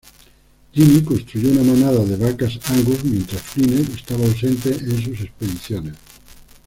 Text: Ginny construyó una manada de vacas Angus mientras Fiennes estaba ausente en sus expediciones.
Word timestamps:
Ginny 0.73 1.03
construyó 1.03 1.51
una 1.51 1.61
manada 1.61 2.03
de 2.03 2.15
vacas 2.15 2.57
Angus 2.71 3.03
mientras 3.03 3.39
Fiennes 3.43 3.87
estaba 3.89 4.25
ausente 4.25 4.71
en 4.71 4.99
sus 4.99 5.21
expediciones. 5.21 5.93